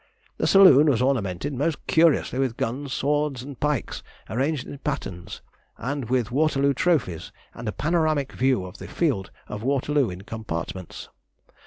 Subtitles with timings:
[0.37, 5.43] The saloon was ornamented most curiously with guns, swords, and pikes, arranged in patterns,
[5.77, 11.09] and with Waterloo trophies, and a panoramic view of the field of Waterloo in compartments.